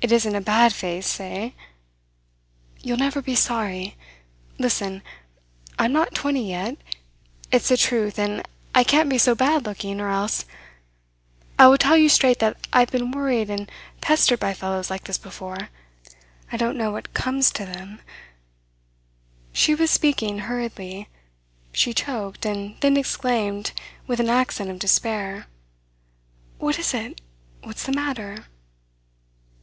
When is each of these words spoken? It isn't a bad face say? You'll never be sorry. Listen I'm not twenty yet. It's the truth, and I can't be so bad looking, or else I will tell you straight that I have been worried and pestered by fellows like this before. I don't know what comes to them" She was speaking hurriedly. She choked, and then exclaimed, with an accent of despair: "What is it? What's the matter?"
It 0.00 0.12
isn't 0.12 0.36
a 0.36 0.40
bad 0.40 0.72
face 0.72 1.08
say? 1.08 1.56
You'll 2.80 2.98
never 2.98 3.20
be 3.20 3.34
sorry. 3.34 3.96
Listen 4.56 5.02
I'm 5.76 5.92
not 5.92 6.14
twenty 6.14 6.48
yet. 6.50 6.76
It's 7.50 7.68
the 7.68 7.76
truth, 7.76 8.16
and 8.16 8.46
I 8.76 8.84
can't 8.84 9.10
be 9.10 9.18
so 9.18 9.34
bad 9.34 9.66
looking, 9.66 10.00
or 10.00 10.08
else 10.08 10.44
I 11.58 11.66
will 11.66 11.78
tell 11.78 11.96
you 11.96 12.08
straight 12.08 12.38
that 12.38 12.58
I 12.72 12.78
have 12.78 12.92
been 12.92 13.10
worried 13.10 13.50
and 13.50 13.68
pestered 14.00 14.38
by 14.38 14.54
fellows 14.54 14.88
like 14.88 15.02
this 15.02 15.18
before. 15.18 15.68
I 16.52 16.56
don't 16.56 16.78
know 16.78 16.92
what 16.92 17.12
comes 17.12 17.50
to 17.50 17.66
them" 17.66 17.98
She 19.52 19.74
was 19.74 19.90
speaking 19.90 20.38
hurriedly. 20.38 21.08
She 21.72 21.92
choked, 21.92 22.46
and 22.46 22.76
then 22.82 22.96
exclaimed, 22.96 23.72
with 24.06 24.20
an 24.20 24.30
accent 24.30 24.70
of 24.70 24.78
despair: 24.78 25.48
"What 26.58 26.78
is 26.78 26.94
it? 26.94 27.20
What's 27.64 27.82
the 27.84 27.92
matter?" 27.92 28.46